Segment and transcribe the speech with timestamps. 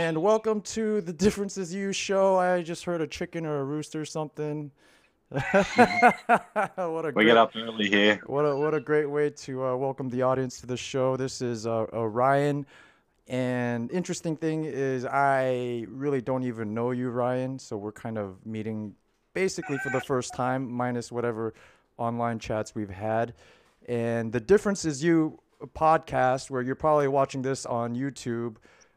[0.00, 2.38] and welcome to the Differences You show.
[2.38, 4.70] I just heard a chicken or a rooster or something.
[5.28, 5.44] what
[7.04, 8.18] a We get up early here.
[8.24, 11.18] What a what a great way to uh, welcome the audience to the show.
[11.18, 12.64] This is uh, uh, Ryan,
[13.28, 17.58] and interesting thing is I really don't even know you, Ryan.
[17.58, 18.94] So we're kind of meeting
[19.34, 21.52] basically for the first time, minus whatever
[21.98, 23.34] online chats we've had.
[23.86, 25.38] And the difference is you
[25.74, 28.56] podcast where you're probably watching this on YouTube.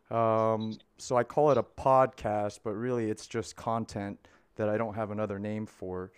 [0.09, 4.19] Um, so I call it a podcast, but really it's just content
[4.55, 6.11] that I don't have another name for.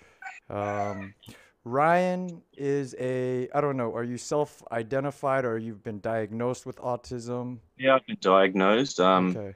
[0.50, 1.14] Um,
[1.64, 6.78] Ryan is a, I don't know, are you self identified or you've been diagnosed with
[6.78, 7.60] autism?
[7.78, 9.00] Yeah, I've been diagnosed.
[9.00, 9.56] Um, Okay.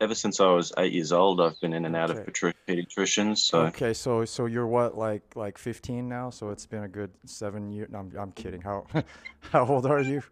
[0.00, 2.20] Ever since I was eight years old, I've been in and out Okay.
[2.20, 3.38] of pediatricians.
[3.38, 6.30] So Okay, so so you're what like like 15 now?
[6.30, 7.88] So it's been a good seven years.
[7.90, 8.60] No, I'm I'm kidding.
[8.60, 8.86] How
[9.40, 10.22] how old are you?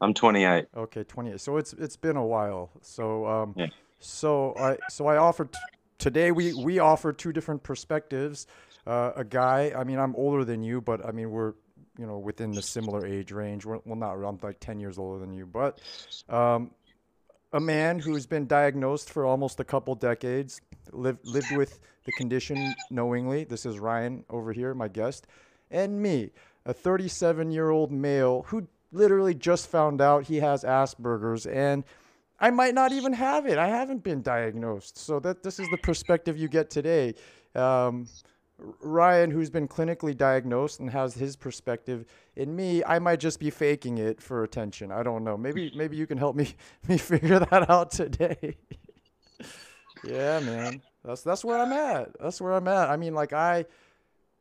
[0.00, 0.66] I'm 28.
[0.76, 1.40] Okay, 28.
[1.40, 2.70] So it's it's been a while.
[2.82, 3.66] So um, Yeah.
[3.98, 5.54] so I so I offered
[5.98, 8.46] today we we offer two different perspectives.
[8.86, 11.54] Uh, a guy, I mean, I'm older than you, but I mean we're
[11.98, 13.66] you know within the similar age range.
[13.66, 15.80] We're, well, not I'm like 10 years older than you, but
[16.28, 16.70] um,
[17.52, 20.60] a man who's been diagnosed for almost a couple decades,
[20.92, 23.44] lived lived with the condition knowingly.
[23.44, 25.26] This is Ryan over here, my guest,
[25.70, 26.30] and me,
[26.64, 31.84] a 37 year old male who literally just found out he has Asperger's, and
[32.40, 33.58] I might not even have it.
[33.58, 37.14] I haven't been diagnosed, so that this is the perspective you get today.
[37.54, 38.06] Um,
[38.58, 43.50] Ryan, who's been clinically diagnosed and has his perspective, in me, I might just be
[43.50, 44.90] faking it for attention.
[44.90, 45.36] I don't know.
[45.36, 46.54] Maybe maybe you can help me
[46.88, 48.56] me figure that out today.
[50.04, 50.82] yeah, man.
[51.04, 52.18] That's that's where I'm at.
[52.20, 52.90] That's where I'm at.
[52.90, 53.64] I mean, like I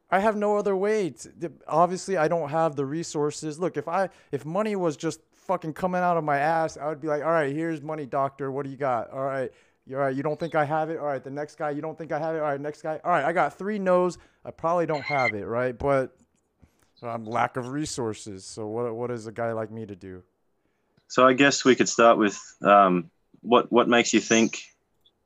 [0.10, 1.10] I have no other way.
[1.10, 3.60] To, obviously, I don't have the resources.
[3.60, 7.02] Look, if I if money was just fucking coming out of my ass, I would
[7.02, 8.52] be like, all right, here's money, doctor.
[8.52, 9.10] What do you got?
[9.12, 9.52] All right,
[9.86, 10.16] you're all right.
[10.16, 10.98] You don't think I have it?
[10.98, 12.40] All right, the next guy, you don't think I have it?
[12.40, 13.00] All right, next guy.
[13.04, 14.18] All right, I got three no's.
[14.46, 15.78] I probably don't have it, right?
[15.78, 16.16] But
[17.04, 18.46] um, lack of resources.
[18.46, 20.24] So what what is a guy like me to do?
[21.10, 23.10] So I guess we could start with um,
[23.42, 24.62] what what makes you think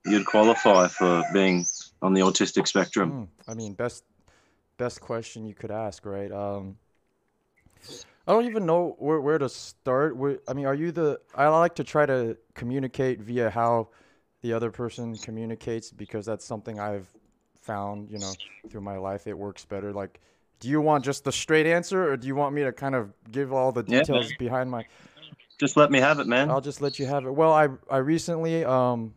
[0.05, 1.65] you'd qualify for being
[2.01, 3.11] on the autistic spectrum?
[3.11, 4.03] Hmm, I mean, best
[4.81, 6.31] best question you could ask, right?
[6.31, 6.77] Um,
[8.27, 10.17] I don't even know where, where to start.
[10.17, 11.19] Where, I mean, are you the?
[11.35, 13.89] I like to try to communicate via how
[14.41, 17.07] the other person communicates because that's something I've
[17.61, 18.33] found, you know,
[18.71, 19.27] through my life.
[19.27, 19.93] It works better.
[19.93, 20.19] Like,
[20.59, 23.13] do you want just the straight answer, or do you want me to kind of
[23.31, 23.99] give all the Yeah.
[23.99, 24.83] details behind my?
[25.59, 26.49] Just let me have it, man.
[26.49, 27.31] I'll just let you have it.
[27.31, 29.13] Well, I I recently um,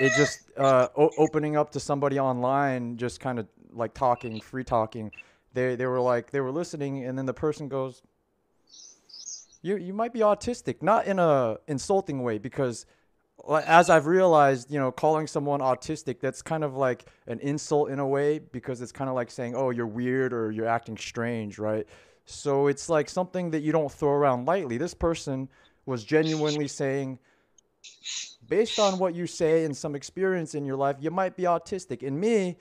[0.00, 4.64] it just uh o- opening up to somebody online, just kind of like talking, free
[4.64, 5.10] talking.
[5.52, 8.02] They they were like they were listening, and then the person goes,
[9.62, 12.86] "You you might be autistic," not in a insulting way, because
[13.66, 17.98] as I've realized, you know, calling someone autistic, that's kind of like an insult in
[17.98, 21.58] a way, because it's kind of like saying, "Oh, you're weird" or "You're acting strange,"
[21.58, 21.86] right?
[22.24, 24.78] So it's like something that you don't throw around lightly.
[24.78, 25.48] This person
[25.86, 27.18] was genuinely saying,
[28.48, 32.06] based on what you say and some experience in your life, you might be autistic.
[32.06, 32.58] And me,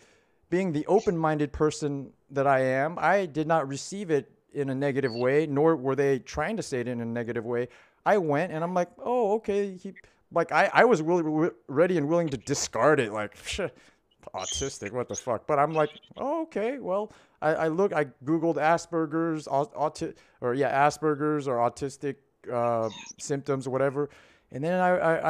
[0.52, 4.76] being the open minded person that I am, I did not receive it in a
[4.76, 7.70] negative way, nor were they trying to say it in a negative way.
[8.06, 9.78] I went and I'm like, oh, okay.
[9.78, 9.94] He,
[10.32, 13.12] like, I, I was really re- ready and willing to discard it.
[13.14, 13.36] Like,
[14.36, 15.48] autistic, what the fuck?
[15.48, 16.78] But I'm like, oh, okay.
[16.80, 22.16] Well, I, I look, I Googled Asperger's, au- auti- or yeah, Asperger's or autistic
[22.52, 24.10] uh, symptoms or whatever.
[24.52, 24.90] And then I,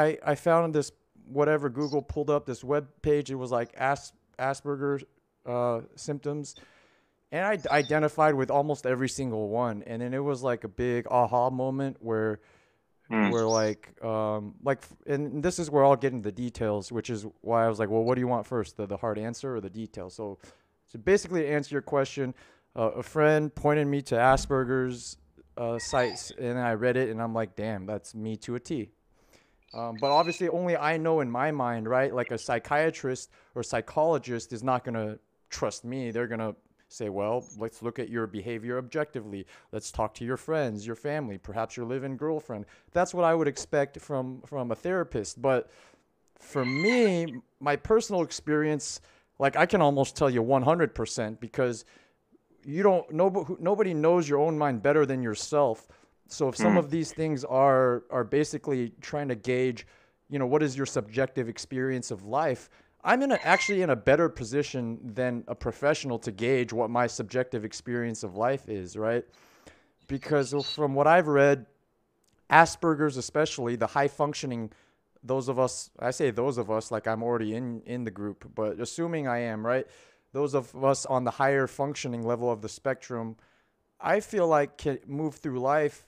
[0.09, 0.91] I, I- found this
[1.27, 3.29] whatever Google pulled up this web page.
[3.31, 5.03] It was like As, Asperger's
[5.45, 6.55] uh, symptoms,
[7.31, 9.83] and I identified with almost every single one.
[9.87, 12.39] And then it was like a big aha moment where
[13.09, 13.29] Hmm.
[13.31, 17.25] where like um like and this is where I'll get into the details, which is
[17.41, 19.61] why I was like, well, what do you want first, the the hard answer or
[19.61, 20.15] the details?
[20.15, 20.37] So
[20.87, 22.33] so basically, to answer your question,
[22.75, 25.17] uh, a friend pointed me to Asperger's
[25.57, 28.89] uh, sites, and I read it, and I'm like, damn, that's me to a T.
[29.73, 32.13] Um, but obviously, only I know in my mind, right?
[32.13, 35.17] Like a psychiatrist or psychologist is not gonna
[35.49, 36.11] trust me.
[36.11, 36.55] They're gonna
[36.89, 39.45] say, well, let's look at your behavior objectively.
[39.71, 42.65] Let's talk to your friends, your family, perhaps your live-in girlfriend.
[42.91, 45.41] That's what I would expect from from a therapist.
[45.41, 45.69] But
[46.39, 48.99] for me, my personal experience,
[49.39, 51.85] like I can almost tell you 100% because
[52.65, 55.87] you don't nobody nobody knows your own mind better than yourself.
[56.31, 56.79] So if some Mm.
[56.79, 59.85] of these things are are basically trying to gauge,
[60.29, 62.69] you know, what is your subjective experience of life,
[63.03, 67.07] I'm in a, actually in a better position than a professional to gauge what my
[67.07, 69.25] subjective experience of life is, right?
[70.07, 71.65] Because from what I've read,
[72.49, 74.71] Asperger's, especially the high functioning
[75.23, 78.51] those of us I say those of us like I'm already in in the group,
[78.55, 79.87] but assuming I am, right?
[80.33, 83.35] Those of us on the higher functioning level of the spectrum,
[83.99, 86.07] I feel like can move through life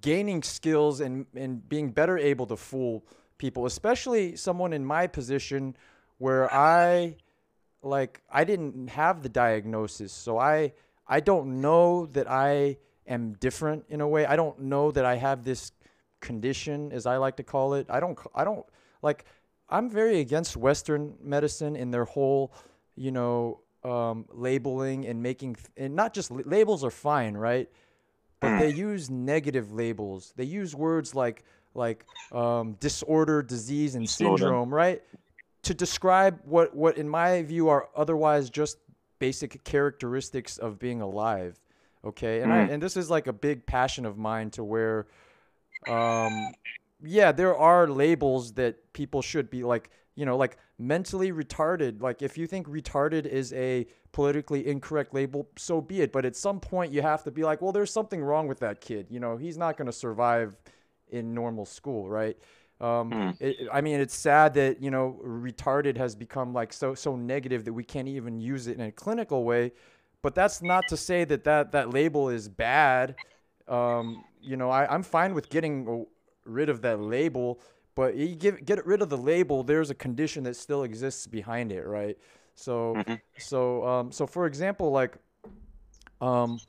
[0.00, 3.04] gaining skills and and being better able to fool
[3.38, 5.76] people, especially someone in my position
[6.18, 7.16] where I
[7.82, 10.12] like I didn't have the diagnosis.
[10.12, 10.72] So I
[11.06, 14.24] I don't know that I am different in a way.
[14.26, 15.72] I don't know that I have this
[16.20, 17.86] condition as I like to call it.
[17.90, 18.64] I don't I don't
[19.02, 19.24] like
[19.68, 22.52] I'm very against western medicine in their whole,
[22.94, 27.68] you know, um, labeling and making and not just labels are fine, right?
[28.42, 30.34] But they use negative labels.
[30.36, 31.44] They use words like
[31.74, 34.42] like um, disorder, disease, and Disorder.
[34.44, 35.02] syndrome, right?
[35.62, 38.78] To describe what what in my view are otherwise just
[39.20, 41.60] basic characteristics of being alive.
[42.04, 42.70] Okay, and I, Mm.
[42.72, 45.06] and this is like a big passion of mine to where,
[45.86, 46.52] um,
[47.02, 50.56] yeah, there are labels that people should be like, you know, like
[50.86, 52.02] mentally retarded.
[52.02, 56.12] Like if you think retarded is a politically incorrect label, so be it.
[56.12, 58.80] But at some point, you have to be like, well, there's something wrong with that
[58.80, 59.06] kid.
[59.10, 60.56] You know, he's not going to survive
[61.10, 62.36] in normal school, right?
[62.80, 63.36] Um, Mm.
[63.40, 67.64] it, I mean, it's sad that you know retarded has become like so so negative
[67.64, 69.72] that we can't even use it in a clinical way.
[70.22, 73.16] But that's not to say that that, that label is bad.
[73.68, 76.06] Um, you know, I, I'm fine with getting
[76.44, 77.60] rid of that label,
[77.94, 81.72] but you give, get rid of the label, there's a condition that still exists behind
[81.72, 82.16] it, right?
[82.54, 83.20] So, Mhm.
[83.38, 85.16] so, um, so for example, like,
[86.20, 86.60] um,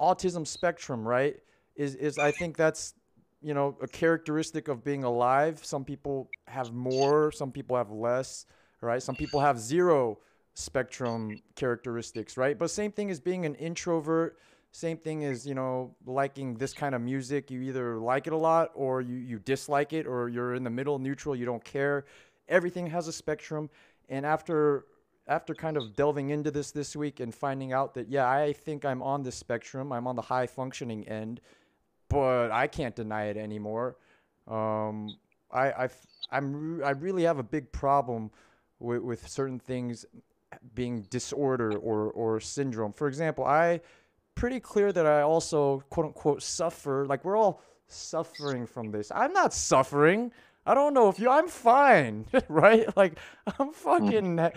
[0.00, 1.36] autism spectrum, right?
[1.74, 2.94] Is is I think that's
[3.42, 5.64] you know a characteristic of being alive.
[5.64, 8.46] Some people have more, some people have less,
[8.80, 9.02] right?
[9.02, 10.18] Some people have zero
[10.54, 12.58] spectrum characteristics, right?
[12.58, 14.38] But same thing as being an introvert.
[14.76, 17.50] Same thing as you know liking this kind of music.
[17.50, 20.70] You either like it a lot or you you dislike it, or you're in the
[20.70, 21.34] middle, neutral.
[21.34, 22.04] You don't care.
[22.46, 23.70] Everything has a spectrum,
[24.10, 24.84] and after
[25.26, 28.84] after kind of delving into this this week and finding out that yeah, I think
[28.84, 29.94] I'm on this spectrum.
[29.94, 31.40] I'm on the high functioning end,
[32.10, 33.96] but I can't deny it anymore.
[34.46, 35.16] Um,
[35.50, 35.88] I I
[36.30, 38.30] I'm re- I really have a big problem
[38.78, 40.04] with with certain things
[40.74, 42.92] being disorder or or syndrome.
[42.92, 43.80] For example, I
[44.36, 47.04] pretty clear that I also quote unquote suffer.
[47.06, 49.10] Like we're all suffering from this.
[49.12, 50.30] I'm not suffering.
[50.64, 51.28] I don't know if you.
[51.28, 52.96] I'm fine, right?
[52.96, 53.18] Like
[53.58, 54.36] I'm fucking.
[54.36, 54.52] Mm.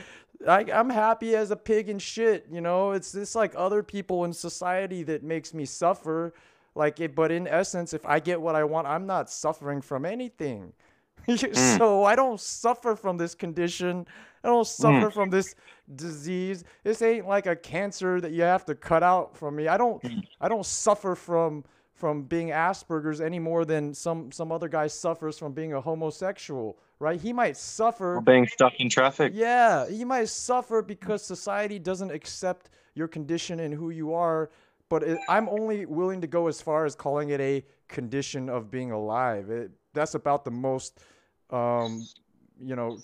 [0.48, 2.46] I, I'm happy as a pig in shit.
[2.52, 6.34] You know, it's just like other people in society that makes me suffer.
[6.76, 10.06] Like it, but in essence, if I get what I want, I'm not suffering from
[10.06, 10.74] anything.
[11.28, 11.78] Mm.
[11.78, 14.08] so I don't suffer from this condition.
[14.44, 15.56] I don't suffer from this
[15.96, 16.64] disease.
[16.84, 19.68] This ain't like a cancer that you have to cut out from me.
[19.68, 20.04] I don't
[20.40, 21.64] I don't suffer from
[21.94, 26.78] from being Asperger's any more than some some other guy suffers from being a homosexual,
[27.00, 27.20] right?
[27.20, 29.34] He might suffer Or being stuck in traffic.
[29.36, 34.50] yeah, he might suffer because society doesn't accept your condition and who you are.
[34.88, 38.72] But it, I'm only willing to go as far as calling it a condition of
[38.72, 39.50] being alive.
[39.52, 41.00] It, that's about the most,
[41.52, 42.04] um,
[42.60, 42.98] you know,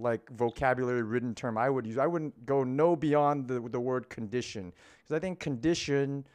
[0.00, 1.98] like vocabulary ridden term I would use.
[1.98, 6.26] I wouldn't go no beyond the the word condition because I think condition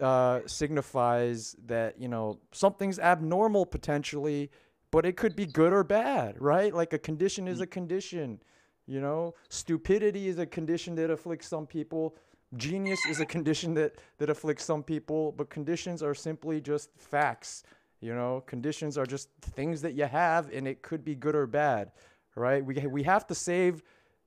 [0.00, 4.50] uh, signifies that you know something's abnormal potentially,
[4.90, 6.74] but it could be good or bad, right?
[6.74, 8.40] Like a condition is a condition.
[8.86, 12.16] You know, stupidity is a condition that afflicts some people.
[12.56, 17.62] Genius is a condition that that afflicts some people, but conditions are simply just facts.
[18.00, 21.46] You know, conditions are just things that you have, and it could be good or
[21.46, 21.92] bad,
[22.40, 22.64] right?
[22.64, 23.82] We we have to save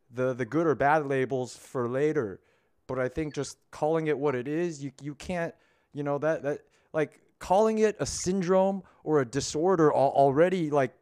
[0.10, 2.40] the the good or bad labels for later
[2.88, 5.54] but I think just calling it what it is, you you can't,
[5.94, 6.60] you know that that
[6.94, 10.94] like calling it a syndrome or a disorder already like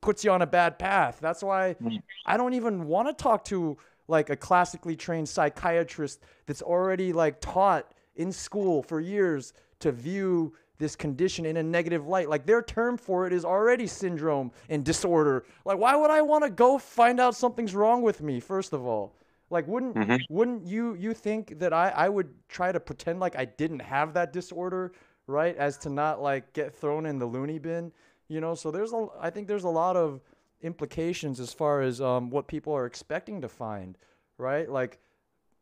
[0.00, 1.18] puts you on a bad path.
[1.20, 2.02] That's why Mm.
[2.26, 3.76] I don't even want to talk to
[4.08, 10.54] like a classically trained psychiatrist that's already like taught in school for years to view
[10.80, 12.28] this condition in a negative light.
[12.28, 15.44] Like their term for it is already syndrome and disorder.
[15.64, 18.84] Like why would I want to go find out something's wrong with me first of
[18.84, 19.14] all?
[19.50, 20.20] Like wouldn't Mhm.
[20.28, 24.14] wouldn't you you think that I I would try to pretend like I didn't have
[24.14, 24.92] that disorder,
[25.28, 25.56] right?
[25.56, 27.92] As to not like get thrown in the loony bin,
[28.28, 28.54] you know?
[28.54, 30.20] So there's a I think there's a lot of
[30.62, 33.96] implications as far as um what people are expecting to find,
[34.38, 34.68] right?
[34.70, 34.98] Like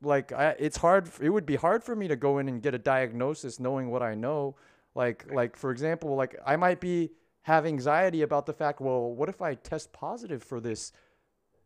[0.03, 2.75] like I, it's hard it would be hard for me to go in and get
[2.75, 4.57] a diagnosis knowing what I know.
[4.95, 7.11] Like like for example, like I might be
[7.42, 10.92] have anxiety about the fact, well, what if I test positive for this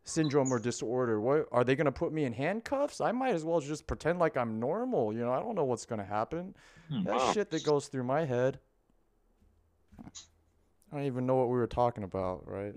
[0.05, 1.21] syndrome or disorder?
[1.21, 3.01] What are they going to put me in handcuffs?
[3.01, 5.13] I might as well just pretend like I'm normal.
[5.13, 6.55] You know, I don't know what's going to happen.
[6.89, 7.33] Hmm, That's wow.
[7.33, 8.59] shit that goes through my head.
[10.93, 12.75] I don't even know what we were talking about, right?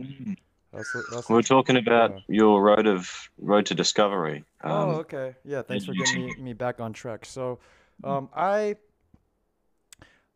[0.72, 2.20] That's the- that's We were talking about yeah.
[2.28, 4.46] your road of road to discovery.
[4.62, 5.36] Um, oh, okay.
[5.44, 7.26] Yeah, thanks for getting me, me back on track.
[7.26, 7.60] So,
[8.04, 8.76] um, I,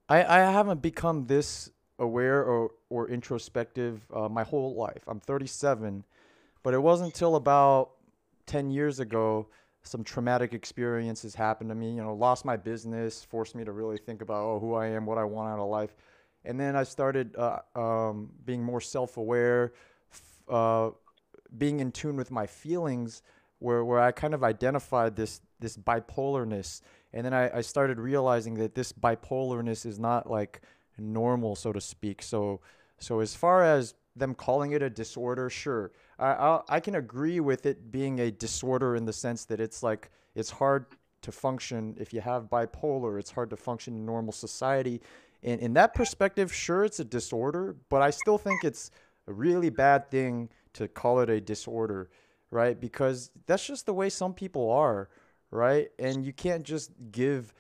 [0.09, 5.03] I, I haven't become this aware or, or introspective uh, my whole life.
[5.07, 6.03] I'm 37,
[6.63, 7.91] but it wasn't until about
[8.47, 9.47] 10 years ago
[9.83, 11.91] some traumatic experiences happened to me.
[11.91, 15.05] You know, lost my business, forced me to really think about oh, who I am,
[15.05, 15.95] what I want out of life,
[16.43, 19.73] and then I started uh, um, being more self-aware,
[20.11, 20.89] f- uh,
[21.57, 23.21] being in tune with my feelings
[23.59, 26.81] where, where I kind of identified this this bipolarness.
[27.13, 30.61] And then I, I started realizing that this bipolarness is not like
[30.97, 32.21] normal so to speak.
[32.21, 32.61] So
[32.97, 35.91] so as far as them calling it a disorder sure.
[36.17, 39.83] I, I I can agree with it being a disorder in the sense that it's
[39.83, 40.85] like it's hard
[41.21, 43.19] to function if you have bipolar.
[43.19, 45.01] It's hard to function in normal society.
[45.43, 48.91] And in that perspective sure it's a disorder but I still think it's
[49.27, 52.09] a really bad thing to call it a disorder
[52.51, 52.79] right?
[52.79, 55.09] Because that's just the way some people are,
[55.51, 55.89] right?
[55.99, 57.53] And you can't just give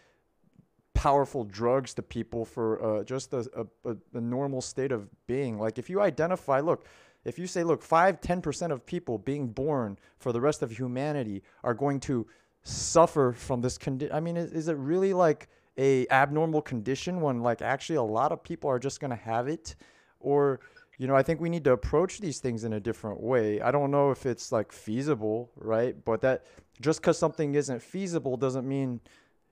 [0.93, 5.57] powerful drugs to people for uh, just a, a, a, normal state of being.
[5.57, 6.85] Like if you identify, look,
[7.23, 11.43] if you say, look, 5, 10% of people being born for the rest of humanity
[11.63, 12.27] are going to
[12.63, 14.13] suffer from this condition.
[14.13, 18.31] I mean, is, is it really like a abnormal condition when like actually a lot
[18.31, 19.75] of people are just going to have it?
[20.19, 20.59] Or
[20.99, 23.61] you know, I think we need to approach these things in a different way.
[23.61, 25.95] I don't know if it's like feasible, right?
[26.03, 26.45] But that
[26.81, 28.99] just because something isn't feasible doesn't mean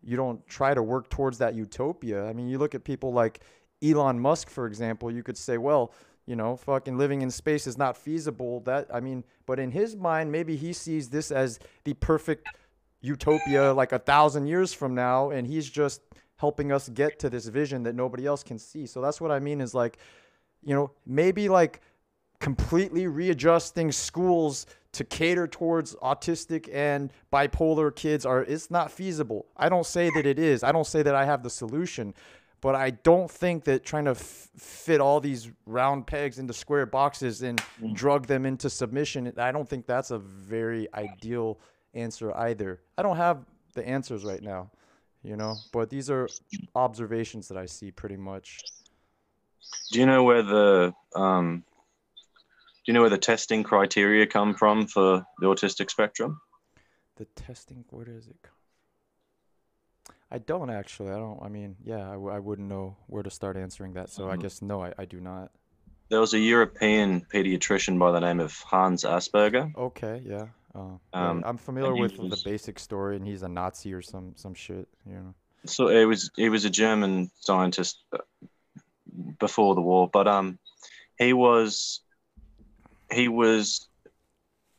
[0.04, 2.26] you don't try to work towards that utopia.
[2.26, 3.40] I mean, you look at people like
[3.82, 5.94] Elon Musk, for example, you could say, well,
[6.26, 8.60] you know, fucking living in space is not feasible.
[8.62, 12.48] That, I mean, but in his mind, maybe he sees this as the perfect
[13.00, 16.02] utopia like a thousand years from now, and he's just
[16.36, 18.86] helping us get to this vision that nobody else can see.
[18.86, 19.98] So that's what I mean is like,
[20.64, 21.82] you know, maybe like
[22.40, 29.46] completely readjusting schools to cater towards autistic and bipolar kids are it's not feasible.
[29.56, 30.64] I don't say that it is.
[30.64, 32.14] I don't say that I have the solution,
[32.62, 36.86] but I don't think that trying to f- fit all these round pegs into square
[36.86, 37.94] boxes and mm.
[37.94, 41.60] drug them into submission, I don't think that's a very ideal
[41.94, 42.82] answer either.
[42.98, 44.72] I don't have the answers right now,
[45.22, 46.28] you know, but these are
[46.76, 48.64] observations that I see pretty much.
[49.92, 54.88] Do you know where the um, do you know where the testing criteria come from
[54.88, 56.40] for the autistic spectrum?
[57.18, 58.54] The testing, where does it come?
[60.30, 61.12] I don't actually.
[61.12, 61.42] I don't.
[61.42, 64.10] I mean, yeah, I, w- I wouldn't know where to start answering that.
[64.10, 64.42] So I Mhm.
[64.42, 65.52] guess no, I, I do not.
[66.10, 69.74] There was a European pediatrician by the name of Hans Asperger.
[69.76, 70.48] Okay, yeah.
[70.76, 74.54] Uh, Um, I'm familiar with the basic story, and he's a Nazi or some some
[74.54, 74.88] shit.
[75.06, 75.34] You know.
[75.66, 78.20] So it was he was a German scientist uh,
[79.40, 80.58] before the war, but um,
[81.18, 82.02] he was
[83.12, 83.88] he was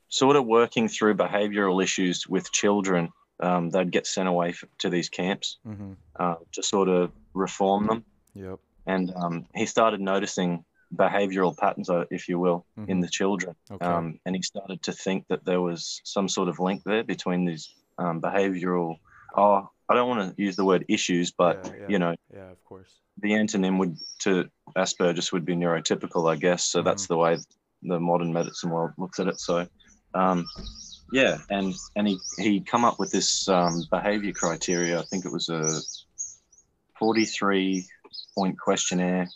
[0.09, 3.11] sort of working through behavioral issues with children.
[3.41, 5.93] Um, they'd get sent away f- to these camps Mm-hmm.
[6.19, 8.05] uh, to sort of reform them,
[8.35, 8.59] Yep.
[8.87, 10.65] and um, he started noticing
[10.95, 13.03] behavioral patterns, uh, if you will, in Mhm.
[13.03, 13.55] the children.
[13.71, 13.85] Okay.
[13.85, 17.45] Um, and he started to think that there was some sort of link there between
[17.45, 18.99] these um, behavioral.
[19.37, 21.89] Oh, I don't want to use the word issues, but Yeah, yeah.
[21.89, 22.91] you know, yeah, of course.
[23.21, 26.65] the antonym would to Asperger's would be neurotypical, I guess.
[26.65, 27.15] So that's Mm-hmm.
[27.15, 27.39] the way
[27.83, 29.39] the modern medicine world looks at it.
[29.41, 29.67] So,
[30.15, 30.47] um,
[31.13, 35.01] yeah, and and he he come up with this um, behavior criteria.
[35.01, 35.81] I think it was a
[36.99, 37.87] forty-three
[38.35, 39.31] point questionnaire.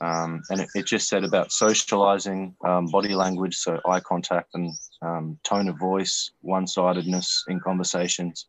[0.00, 4.72] Um, and it, it just said about socializing, um, body language, so eye contact and
[5.02, 8.46] um, tone of voice, one-sidedness in conversations.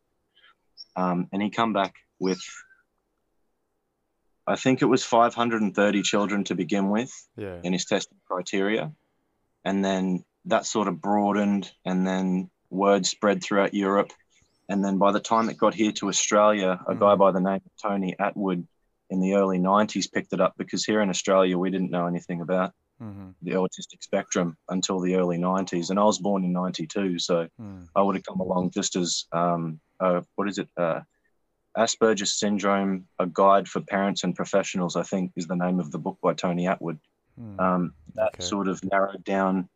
[1.00, 2.41] Um, and he come back with
[4.46, 7.60] I think it was 530 children to begin with Yeah.
[7.63, 8.91] in his testing criteria.
[9.63, 14.12] And then that sort of broadened, and then word spread throughout Europe.
[14.68, 17.20] And then by the time it got here to Australia, a guy Mhm.
[17.20, 18.65] by the name of Tony Attwood
[19.12, 22.41] in the early 90s picked it up because here in Australia, we didn't know anything
[22.41, 23.29] about Mm-hmm.
[23.41, 25.89] the autistic spectrum until the early 90s.
[25.89, 27.18] And I was born in 92.
[27.20, 27.88] So Mm.
[27.96, 30.70] I would have come along just as um, uh, what is it?
[30.77, 31.01] Uh,
[31.77, 34.96] Asperger's syndrome: A Guide for Parents and Professionals.
[34.98, 37.00] I think is the name of the book by Tony Attwood.
[37.39, 37.60] Mm.
[37.60, 38.44] Um, that Okay.
[38.44, 39.70] sort of narrowed down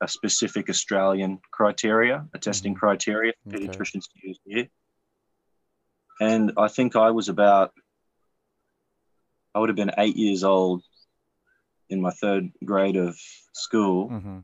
[0.00, 2.78] a specific Australian criteria, a testing Mhm.
[2.78, 3.66] criteria for Okay.
[3.66, 4.68] pediatricians to use here.
[6.20, 7.72] And I think I was about,
[9.54, 10.84] I would have been eight years old
[11.90, 13.16] in my third grade of
[13.52, 14.08] school.
[14.10, 14.38] Mm-hmm.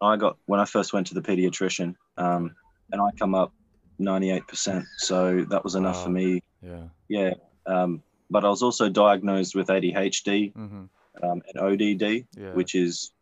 [0.00, 2.54] I got when I first went to the pediatrician, um,
[2.92, 3.52] and I come up
[4.00, 4.84] 98%.
[4.98, 6.42] So that was enough for me.
[6.62, 6.84] Yeah.
[7.08, 7.34] Yeah.
[7.66, 10.84] Um, but I was also diagnosed with ADHD Mm-hmm.
[11.24, 12.52] um, and ODD, Yeah.
[12.54, 13.12] which is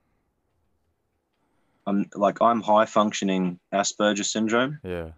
[1.87, 4.79] I'm like I'm high functioning Asperger syndrome.
[4.85, 5.11] yeah.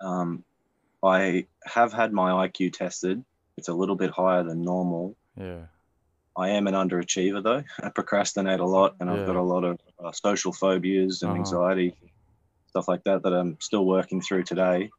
[0.00, 0.44] Um,
[1.02, 3.24] I have had my IQ tested.
[3.56, 5.16] It's a little bit higher than normal.
[5.36, 5.66] Yeah.
[6.38, 7.64] I am an underachiever though.
[7.82, 11.38] I procrastinate a lot, and I've got a lot of uh, social phobias and Uh-huh.
[11.38, 11.94] anxiety,
[12.68, 14.90] stuff like that that I'm still working through today.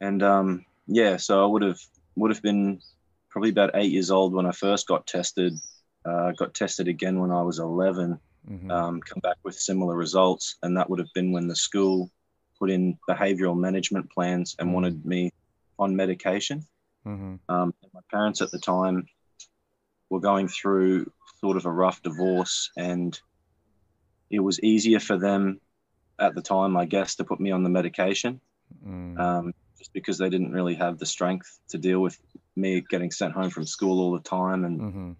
[0.00, 1.80] And um, yeah, so I would have
[2.16, 2.80] would have been
[3.30, 5.54] probably about eight years old when I first got tested.
[6.04, 8.20] Uh, got tested again when I was 11.
[8.46, 12.10] hmm Um, come back with similar results, and that would have been when the school
[12.58, 14.74] put in behavioural management plans and Mhm.
[14.74, 15.30] wanted me
[15.78, 16.66] on medication.
[17.04, 19.06] hmm Um, my parents at the time
[20.10, 21.10] were going through
[21.40, 23.18] sort of a rough divorce, and
[24.30, 25.60] it was easier for them
[26.18, 28.40] at the time, I guess, to put me on the medication
[28.86, 32.18] mm um, just because they didn't really have the strength to deal with
[32.54, 35.12] me getting sent home from school all the time and hmm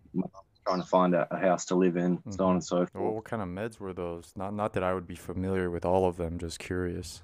[0.67, 3.15] trying to find a, a house to live in, so on and so What, forth.
[3.15, 4.33] what kind of meds were those?
[4.35, 6.39] Not not that I would be familiar with all of them.
[6.39, 7.23] Just curious.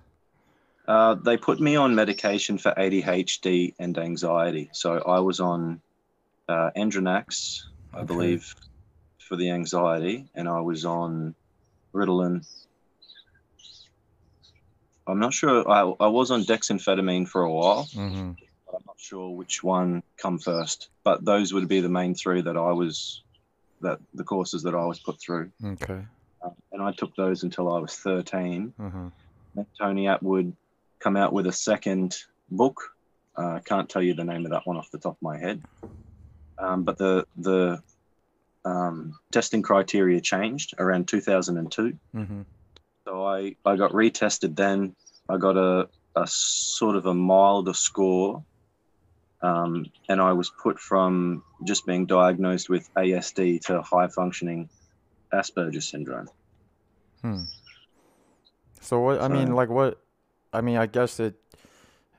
[0.86, 4.70] Uh, they put me on medication for ADHD and anxiety.
[4.72, 5.80] So I was on
[6.52, 7.60] uh, Andronax,
[7.94, 8.06] I Okay.
[8.06, 8.54] believe,
[9.18, 11.34] for the anxiety, and I was on
[11.94, 12.46] Ritalin.
[15.06, 15.68] I'm not sure.
[15.68, 17.84] I, I was on dexamphetamine for a while.
[17.92, 18.32] hmm
[18.66, 20.88] but I'm not sure which one come first.
[21.04, 23.22] But those would be the main three that I was,
[23.80, 25.50] that the courses that I was put through.
[25.64, 26.06] Okay.
[26.44, 28.72] Um, and I took those until I was 13.
[28.76, 29.08] hmm
[29.54, 30.54] Then Tony Attwood
[31.00, 32.16] come out with a second
[32.50, 32.80] book.
[33.36, 35.38] Uh, I can't tell you the name of that one off the top of my
[35.38, 35.62] head.
[36.58, 37.82] Um, but the the
[38.64, 41.98] um, testing criteria changed around 2002.
[42.12, 42.42] hmm
[43.04, 44.94] So I, I got retested then.
[45.28, 48.44] I got a, a sort of a milder score.
[49.42, 54.68] Um, and I was put from just being diagnosed with ASD to high functioning
[55.32, 56.28] Asperger's syndrome.
[57.22, 57.42] Hmm.
[58.80, 59.20] So what?
[59.20, 60.00] I mean, like what?
[60.52, 61.34] I mean, I guess it.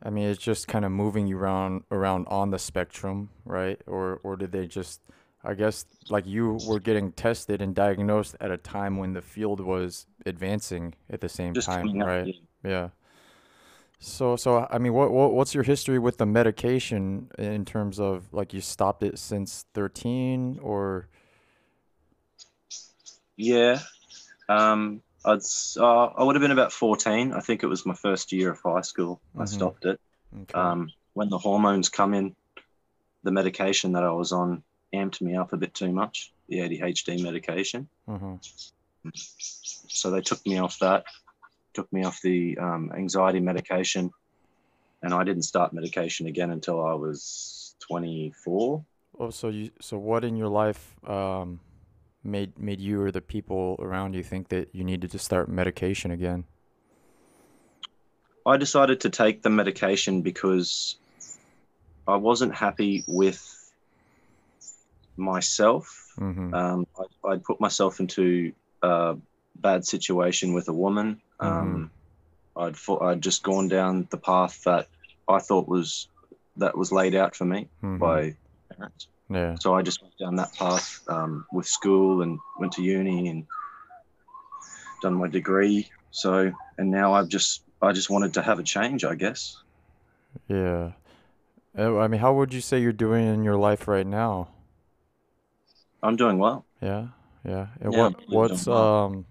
[0.03, 3.81] I mean, it's just kind of moving you around around on the spectrum, right?
[3.87, 5.01] Or or did they just?
[5.45, 9.59] I guess like you were getting tested and diagnosed at a time when the field
[9.59, 12.27] was advancing at the same Just time, right?
[12.27, 12.33] yeah.
[12.63, 12.89] Yeah.
[13.99, 18.33] So so I mean, what, what what's your history with the medication in terms of
[18.33, 21.07] like you stopped it since 13 or
[23.37, 23.79] Yeah.
[24.49, 25.39] Um, I'd,
[25.77, 27.33] uh, I would have been about 14.
[27.33, 29.21] I think it was my first year of high school.
[29.37, 29.47] I Mhm.
[29.47, 29.99] stopped it.
[30.41, 30.59] okay.
[30.59, 32.35] Um, when the hormones come in,
[33.23, 37.21] the medication that I was on amped me up a bit too much, the ADHD
[37.21, 37.87] medication.
[38.07, 38.39] Mhm.
[39.89, 41.05] So they took me off that,
[41.73, 44.11] took me off the um, anxiety medication,
[45.01, 48.85] and I didn't start medication again until I was 24.
[49.19, 51.59] Oh, so you so what in your life um
[52.23, 56.11] made made you or the people around you think that you needed to start medication
[56.11, 56.45] again?
[58.45, 60.97] I decided to take the medication because
[62.07, 63.71] I wasn't happy with
[65.15, 66.13] myself.
[66.19, 66.53] Mm-hmm.
[66.53, 69.15] Um, I, I'd put myself into a
[69.55, 71.21] bad situation with a woman.
[71.39, 71.91] Um,
[72.55, 74.87] I'd fo- I'd just gone down the path that
[75.27, 76.07] I thought was
[76.57, 77.97] that was laid out for me mm-hmm.
[77.97, 78.35] by
[78.75, 79.07] parents.
[79.29, 79.55] Yeah.
[79.59, 83.45] So I just went down that path um, with school and went to uni and
[85.01, 85.89] done my degree.
[86.11, 89.57] So and now I've just I just wanted to have a change, I guess.
[90.47, 90.91] Yeah.
[91.77, 94.49] Uh, I mean, how would you say you're doing in your life right now?
[96.01, 96.65] I'm doing well.
[96.81, 97.07] Yeah.
[97.45, 97.67] Yeah.
[97.81, 99.05] And Yeah, what what's well.
[99.05, 99.25] um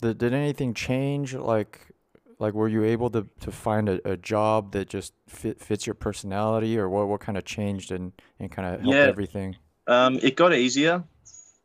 [0.00, 1.93] did did anything change like
[2.38, 5.94] like were you able to to find a, a job that just fit, fits your
[5.94, 9.04] personality or what what kind of changed and and kind of helped Yeah.
[9.04, 9.56] everything?
[9.86, 11.04] Um, it got easier,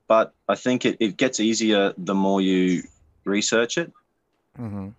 [0.07, 2.83] but I think it, it gets easier the more you
[3.23, 3.91] research it.
[4.59, 4.89] Mm-hmm.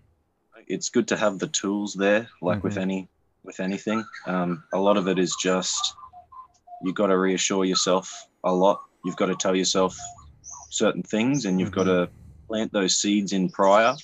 [0.67, 2.83] It's good to have the tools there, like with Mhm.
[2.83, 3.09] any
[3.45, 4.05] with anything.
[4.27, 5.95] Um, a lot of it is just
[6.83, 8.81] you've got to reassure yourself a lot.
[9.05, 9.97] You've got to tell yourself
[10.71, 12.09] certain things, and you've got to
[12.49, 13.97] plant those seeds in prior.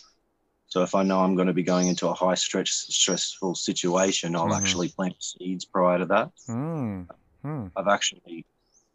[0.77, 4.37] So if I know I'm going to be going into a high stretch stressful situation,
[4.37, 4.59] I'll Mhm.
[4.59, 6.33] actually plant seeds prior to that.
[6.51, 7.09] Mm.
[7.41, 7.67] Hmm.
[7.75, 8.45] I've actually,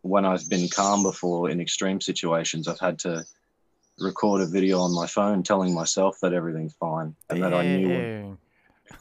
[0.03, 3.25] when I've been calm before in extreme situations, I've had to
[3.97, 7.89] record a video on my phone telling myself that everything's fine and that I knew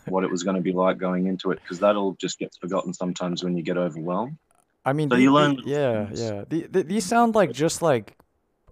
[0.06, 2.56] what it was going to be like going into it because that all just gets
[2.56, 4.38] forgotten sometimes when you get overwhelmed.
[4.86, 6.44] I mean, So the- you learn little yeah, yeah.
[6.48, 8.16] The, the, these sound like just like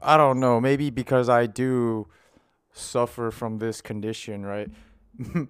[0.01, 2.09] I don't know, maybe because I do
[2.79, 4.71] suffer from this condition, right?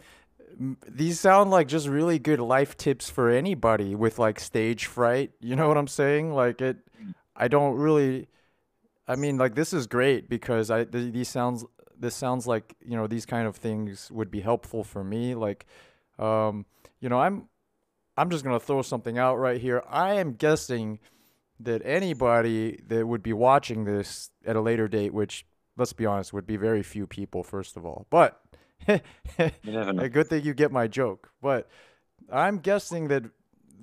[0.89, 5.33] these sound like just really good life tips for anybody with like stage fright.
[5.41, 6.33] You know what I'm saying?
[6.33, 6.79] Like it
[7.39, 8.29] I don't really.
[9.07, 11.65] I mean, like this is great because I th- these sounds
[11.99, 15.35] this sounds like you know these kind of things would be helpful for me.
[15.35, 15.65] Like,
[16.19, 16.67] um,
[17.01, 17.49] you know, I'm
[18.17, 19.83] I'm just gonna throw something out right here.
[19.89, 20.99] I am guessing
[21.61, 25.47] that anybody that would be watching this at a later date, which
[25.79, 28.07] let's be honest, would be very few people, first of all.
[28.11, 28.41] But
[28.87, 29.01] You
[29.65, 30.03] never know.
[30.03, 31.31] a good thing you get my joke.
[31.41, 31.69] But
[32.31, 33.25] I'm guessing that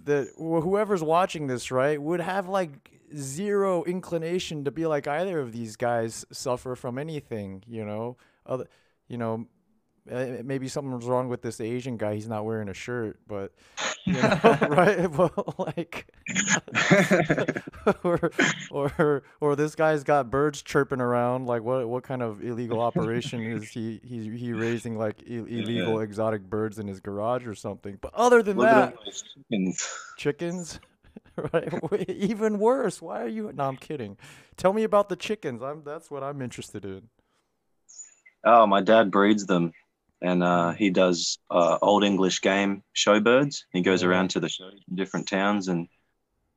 [0.03, 5.51] that whoever's watching this, right, would have like zero inclination to be like either of
[5.51, 8.17] these guys suffer from anything, you know.
[8.45, 8.67] Other,
[9.07, 9.47] you know,
[10.11, 12.13] Uh, maybe something's wrong with this Asian guy.
[12.13, 13.51] He's not wearing a shirt, but
[14.05, 14.39] you know,
[14.69, 15.09] right?
[15.17, 16.05] Well, like,
[18.03, 18.31] or,
[18.69, 21.47] or, or this guy's got birds chirping around.
[21.47, 23.99] Like, what, what kind of illegal operation is he?
[24.03, 27.97] He, he raising like Ill- illegal exotic birds in his garage or something.
[27.99, 29.89] But other than Look that, at all those chickens.
[30.17, 30.79] chickens,
[31.51, 32.09] right?
[32.09, 33.01] Even worse.
[33.01, 33.51] Why are you?
[33.53, 34.17] No, I'm kidding.
[34.57, 35.63] Tell me about the chickens.
[35.63, 35.83] I'm.
[35.83, 37.09] That's what I'm interested in.
[38.43, 39.73] Oh, my dad breeds them,
[40.25, 43.65] and uh, he does uh, old English game show birds.
[43.71, 44.09] He goes Yeah.
[44.09, 45.87] around to the shows in different towns, and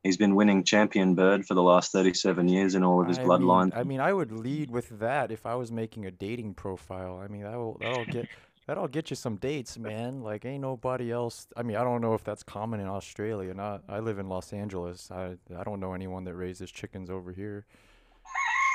[0.03, 3.23] he's been winning champion bird for the last thirty-seven years in all of his I
[3.23, 3.71] bloodline.
[3.75, 7.21] I mean, I would lead with that if I was making a dating profile.
[7.23, 8.27] I mean, that'll that'll get
[8.67, 10.21] that'll get you some dates, man.
[10.21, 11.47] Like, ain't nobody else.
[11.55, 13.53] I mean, I don't know if that's common in Australia.
[13.53, 13.83] Not.
[13.87, 15.11] I live in Los Angeles.
[15.11, 17.65] I I don't know anyone that raises chickens over here.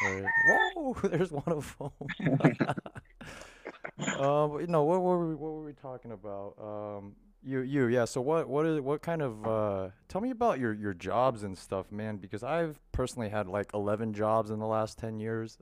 [0.05, 0.25] Right.
[0.75, 1.91] Whoa, there's one of them.
[4.19, 6.55] Um, you know, what were we, what were we talking about?
[6.61, 8.05] Um, you you yeah.
[8.05, 9.89] So what what is what kind of uh?
[10.09, 12.17] Tell me about your your jobs and stuff, man.
[12.17, 15.59] Because I've personally had like 11 jobs in the last 10 years.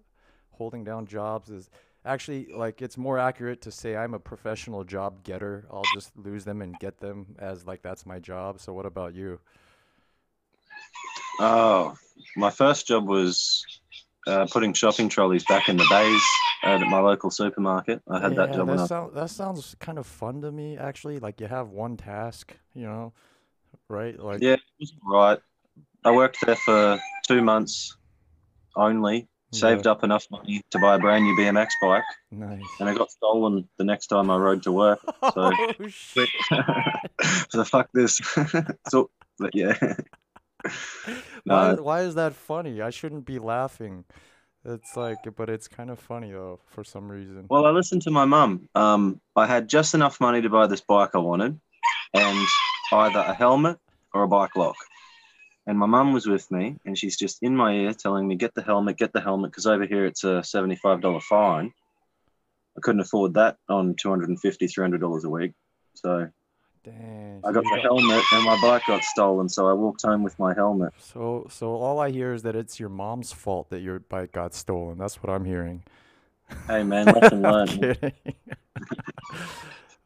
[0.52, 1.70] Holding down jobs is
[2.04, 5.66] actually like it's more accurate to say I'm a professional job getter.
[5.70, 8.60] I'll just lose them and get them as like that's my job.
[8.60, 9.40] So what about you?
[11.40, 11.94] Oh,
[12.36, 13.64] my first job was
[14.26, 16.22] uh, putting shopping trolleys back in the bays
[16.64, 18.00] at my local supermarket.
[18.08, 20.52] I had that Yeah, job when I that, sound, that sounds kind of fun to
[20.52, 21.18] me, actually.
[21.18, 23.12] Like you have one task, you know,
[23.88, 24.18] right?
[24.18, 24.56] Like, Yeah,
[25.04, 25.38] right.
[26.04, 27.96] I worked there for two months
[28.76, 32.80] only, saved up enough money to buy a brand new BMX bike, nice.
[32.80, 35.00] and it got stolen the next time I rode to work.
[35.34, 36.30] So, oh, shit.
[37.50, 38.20] so fuck this.
[38.88, 39.76] so, but yeah.
[41.44, 41.82] Why, No.
[41.82, 42.80] why is that funny?
[42.80, 44.04] I shouldn't be laughing.
[44.64, 47.46] It's like, but it's kind of funny though, for some reason.
[47.48, 48.68] Well, I listened to my mum.
[48.74, 51.58] Um, I had just enough money to buy this bike I wanted,
[52.14, 52.46] and
[52.92, 53.78] either a helmet
[54.14, 54.76] or a bike lock.
[55.66, 58.54] And my mum was with me, and she's just in my ear telling me, "Get
[58.54, 61.72] the helmet, get the helmet," because over here it's a seventy-five dollar fine.
[62.76, 65.52] I couldn't afford that on 250 300 dollars a week,
[65.94, 66.28] so
[66.84, 67.40] Dang.
[67.44, 69.48] I got the helmet, and my bike got stolen.
[69.48, 70.92] So I walked home with my helmet.
[70.98, 74.52] So, so all I hear is that it's your mom's fault that your bike got
[74.52, 74.98] stolen.
[74.98, 75.84] That's what I'm hearing.
[76.66, 78.12] Hey man, lesson learned.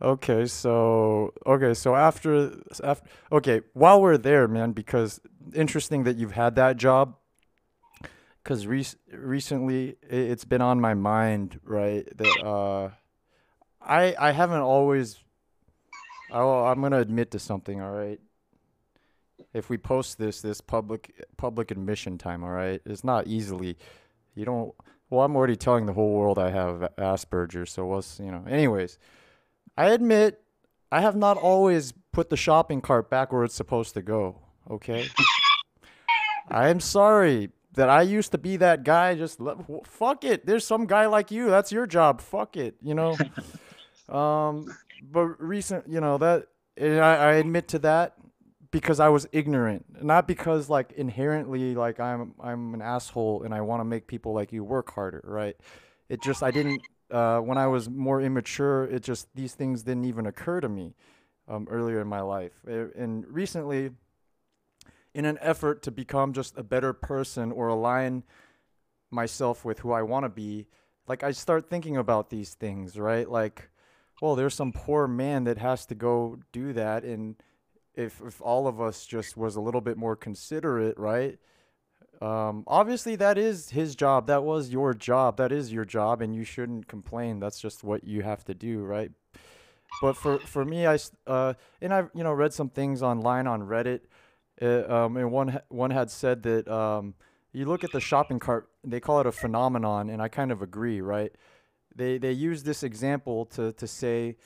[0.03, 2.53] okay, so okay, so after
[2.85, 5.21] after okay, while we're there, man, because
[5.55, 7.17] interesting that you've had that job.
[8.43, 12.07] Because rec- recently it's been on my mind, right?
[12.17, 12.91] That uh,
[13.81, 15.19] I I haven't always.
[16.31, 17.81] Oh, I'm gonna admit to something.
[17.81, 18.21] All right.
[19.53, 23.77] If we post this, this public public admission time, all right, it's not easily.
[24.35, 24.75] You don't.
[25.09, 28.45] Well, I'm already telling the whole world I have Asperger's, so what's you know.
[28.49, 28.99] Anyways,
[29.77, 30.43] I admit
[30.91, 34.41] I have not always put the shopping cart back where it's supposed to go.
[34.71, 35.09] Okay.
[36.49, 39.15] I am sorry that I used to be that guy.
[39.15, 40.47] Just let, fuck it.
[40.47, 41.51] There's some guy like you.
[41.51, 42.21] That's your job.
[42.21, 42.77] Fuck it.
[42.81, 43.17] You know.
[44.09, 48.15] um, but recent, you know that, and I, I admit to that
[48.71, 53.61] because I was ignorant, not because like inherently like I'm I'm an asshole and I
[53.61, 55.57] want to make people like you work harder, right?
[56.09, 58.85] It just I didn't uh, when I was more immature.
[58.85, 60.95] It just these things didn't even occur to me
[61.49, 63.91] um, earlier in my life, Uh, and recently,
[65.15, 68.23] in an effort to become just a better person or align
[69.11, 70.67] myself with who I want to be,
[71.07, 73.29] like I start thinking about these things, right?
[73.29, 73.71] Like,
[74.21, 77.37] well, there's some poor man that has to go do that, and
[77.95, 81.39] if if all of us just was a little bit more considerate, right?
[82.21, 84.27] Um, obviously, that is his job.
[84.27, 85.37] That was your job.
[85.37, 87.41] That is your job, and you shouldn't complain.
[87.41, 89.11] That's just what you have to do, right?
[90.01, 93.63] But for for me, I uh, and I've you know read some things online on
[93.63, 94.01] Reddit.
[94.61, 97.15] Uh, um, and one one had said that um,
[97.53, 100.63] you look at the shopping cart, they call it a phenomenon, and I kind of
[100.63, 101.33] agree, right?
[101.97, 104.37] They they use this example to to say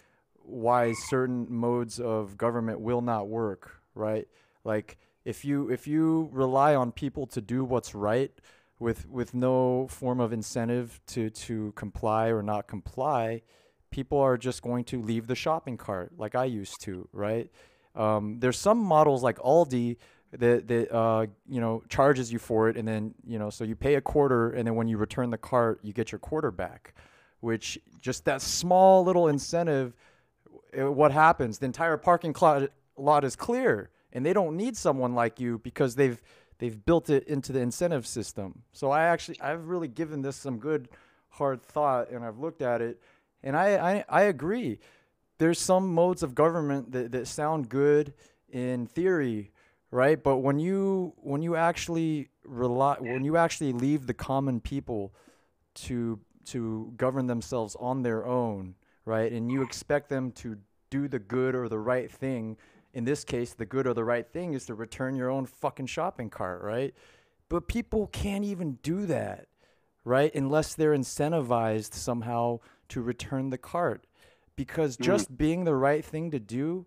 [0.42, 4.26] why certain modes of government will not work, right?
[4.64, 8.32] Like if you if you rely on people to do what's right
[8.78, 13.42] with with no form of incentive to to comply or not comply,
[13.90, 17.50] people are just going to leave the shopping cart like I used to, right?
[17.94, 19.96] Um, there's some models like Aldi
[20.32, 23.76] that that uh, you know charges you for it, and then you know so you
[23.76, 26.94] pay a quarter, and then when you return the cart, you get your quarter back.
[27.40, 29.94] Which just that small little incentive,
[30.78, 31.58] uh, what happens?
[31.58, 35.94] The entire parking lot lot is clear, and they don't need someone like you because
[35.94, 36.20] they've
[36.58, 38.62] they've built it into the incentive system.
[38.72, 40.88] So I actually I've really given this some good
[41.30, 43.00] hard thought, and I've looked at it,
[43.42, 44.78] and I I, I agree.
[45.38, 48.12] There's some modes of government that, that sound good
[48.50, 49.52] in theory,
[49.90, 50.22] right?
[50.22, 55.14] But when you when you actually rely when you actually leave the common people
[55.72, 56.18] to
[56.50, 59.30] to govern themselves on their own, right?
[59.30, 60.58] And you expect them to
[60.90, 62.56] do the good or the right thing.
[62.92, 65.86] In this case, the good or the right thing is to return your own fucking
[65.86, 66.94] shopping cart, right?
[67.48, 69.46] But people can't even do that,
[70.04, 70.34] right?
[70.34, 72.58] Unless they're incentivized somehow
[72.88, 74.06] to return the cart.
[74.56, 75.04] Because Mm.
[75.04, 76.86] just being the right thing to do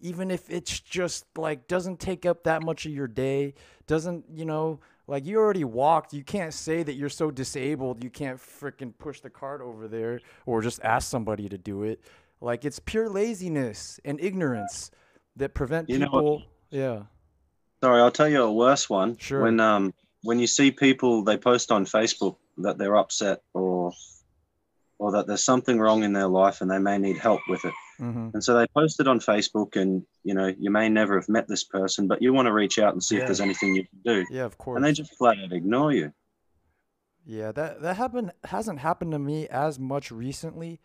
[0.00, 3.54] even if it's just like doesn't take up that much of your day
[3.86, 8.10] doesn't you know like you already walked you can't say that you're so disabled you
[8.10, 12.00] can't freaking push the cart over there or just ask somebody to do it
[12.40, 14.90] like it's pure laziness and ignorance
[15.36, 17.02] that prevent You know people yeah
[17.84, 19.14] Sorry, I'll tell you a worse one.
[19.18, 19.42] Sure.
[19.42, 23.92] When um when you see people they post on Facebook that they're upset or
[24.98, 27.74] or that there's something wrong in their life and they may need help with it.
[27.98, 31.28] hmm And so they post it on Facebook and you know, you may never have
[31.28, 33.22] met this person, but you want to reach out and see Yeah.
[33.22, 34.24] if there's anything you can do.
[34.30, 36.12] yeah of course And they just flat out ignore you.
[37.26, 40.80] Yeah, that that happened hasn't happened to me as much recently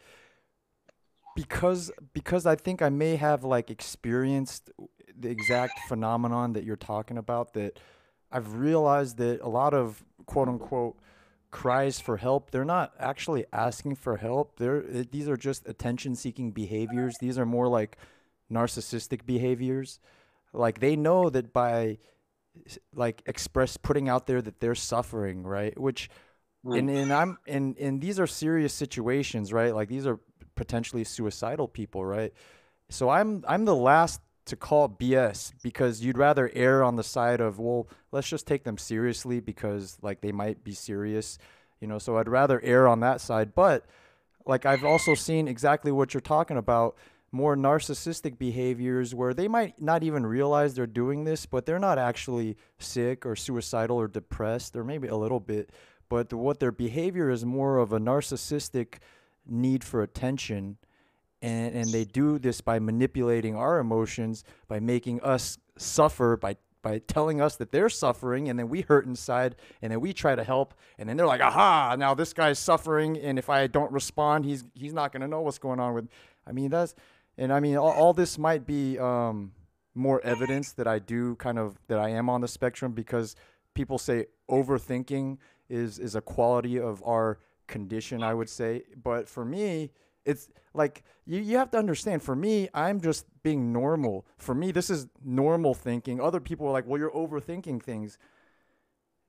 [1.36, 4.69] because because I think I may have like experienced
[5.17, 7.80] the exact phenomenon that you're talking about that
[8.32, 10.98] I've realized that a lot of quote unquote
[11.52, 16.52] cries for help they're not actually asking for help they're these are just attention seeking
[16.52, 17.98] behaviors these are more like
[18.52, 20.00] narcissistic behaviors
[20.54, 21.98] like they know that by
[22.94, 26.10] like express putting out there that they're suffering right which
[26.66, 26.78] Mm.
[26.78, 29.74] and and I'm and and these are serious situations, right?
[29.74, 30.20] Like these are
[30.56, 32.34] potentially suicidal people, right?
[32.90, 37.40] So I'm I'm the last to call BS because you'd rather err on the side
[37.40, 41.38] of well, let's just take them seriously because like they might be serious,
[41.80, 42.00] you know.
[42.00, 43.86] So I'd rather err on that side, but
[44.46, 46.98] like I've also seen exactly what you're talking about
[47.32, 52.00] more narcissistic behaviors where they might not even realize they're doing this but they're not
[52.00, 55.70] actually sick or suicidal or depressed or maybe a little bit
[56.10, 58.96] but what their behavior is more of a narcissistic
[59.46, 60.78] need for attention
[61.41, 66.99] and and they do this by manipulating our emotions by making us suffer by by
[66.99, 70.43] telling us that they're suffering and then we hurt inside and then we try to
[70.43, 71.95] help and then they're like aha!
[71.97, 75.41] Now this guy's suffering and if i don't respond he's he's not going to know
[75.41, 76.08] what's going on with
[76.47, 76.95] i mean that's
[77.38, 79.52] and i mean all, all this might be um
[79.95, 83.36] more evidence that i do kind of that i am on the spectrum because
[83.73, 85.38] people say overthinking
[85.69, 88.84] is is a quality of our condition i would say.
[89.02, 89.91] But for me
[90.30, 94.26] it's like you, you have to understand for me i'm just being normal.
[94.38, 96.20] For me this is normal thinking.
[96.20, 98.18] Other people are like well you're overthinking things.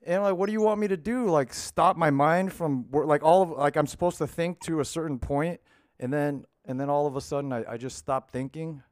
[0.05, 1.27] And like what do you want me to do?
[1.29, 4.85] Like stop my mind from like all of like i'm supposed to think to a
[4.85, 5.61] certain point
[5.99, 8.83] and then and then all of a sudden i, I just stop thinking.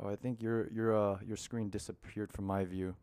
[0.00, 2.96] Oh i think your your uh your screen disappeared from my view.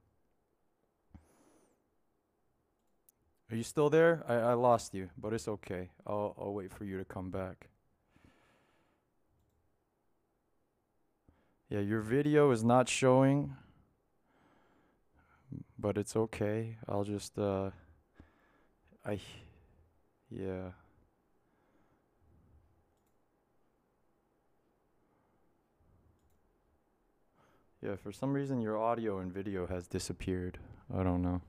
[3.49, 4.23] Are you still there?
[4.27, 5.89] I, I lost you but it's okay.
[6.07, 7.69] I'll, I'll wait for you to come back
[11.71, 13.55] Yeah, your video is not showing,
[15.79, 16.75] but it's okay.
[16.85, 17.69] I'll just uh
[19.05, 19.21] I
[20.29, 20.71] yeah.
[27.81, 30.57] Yeah, for some reason your audio and video has disappeared.
[30.93, 31.39] I don't know.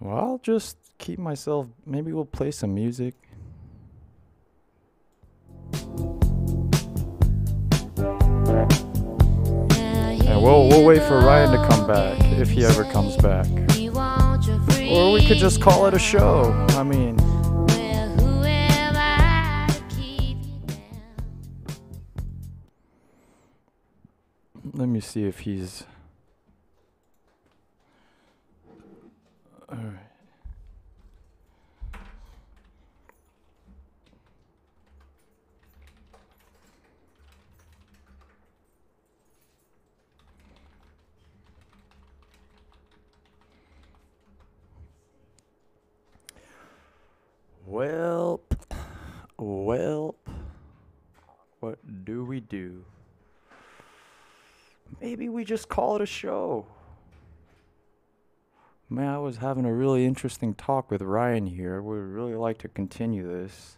[0.00, 3.16] Well, I'll just keep myself maybe we'll play some music.
[10.44, 13.46] We'll we'll wait for Ryan to come back if he ever comes back.
[14.90, 16.52] Or we could just call it a show.
[16.70, 17.16] I mean,
[24.74, 25.84] let me see if he's
[29.70, 30.13] All right.
[47.74, 48.56] Welp.
[49.36, 50.14] Welp.
[51.58, 52.84] What do we do?
[55.00, 56.66] Maybe we just call it a show.
[58.88, 61.82] Man, I was having a really interesting talk with Ryan here.
[61.82, 63.76] We would really like to continue this.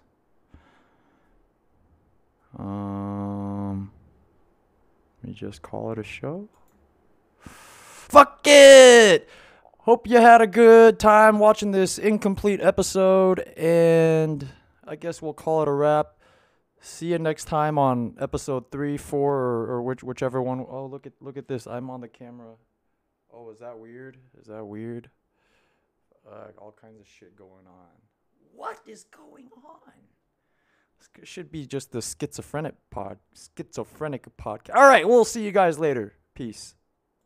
[2.59, 3.93] Um,
[5.23, 6.51] let me just call it a show.
[7.41, 9.27] Fuck it!
[9.87, 14.49] Hope you had a good time watching this incomplete episode, and
[14.85, 16.17] I guess we'll call it a wrap.
[16.81, 20.67] See you next time on episode three, four, or, or which whichever one.
[20.69, 21.69] Oh, look at look at this!
[21.69, 22.55] I'm on the camera.
[23.33, 24.17] Oh, is that weird?
[24.41, 25.09] Is that weird?
[26.29, 27.95] Uh, all kinds of shit going on.
[28.57, 29.93] What is going on?
[30.99, 33.19] This should be just the schizophrenic pod,
[33.57, 34.75] schizophrenic podcast.
[34.75, 36.15] All right, we'll see you guys later.
[36.35, 36.75] Peace.